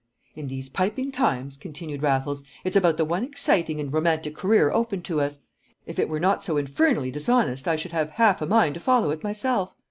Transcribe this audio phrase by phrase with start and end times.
[0.35, 5.03] "In these piping times," continued Raffles, "it's about the one exciting and romantic career open
[5.03, 5.41] to us.
[5.85, 9.11] If it were not so infernally dishonest I should have half a mind to follow
[9.11, 9.75] it myself.